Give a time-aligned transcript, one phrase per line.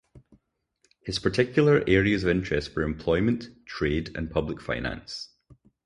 [1.01, 5.29] His particular areas of interest were employment, trade and public finance.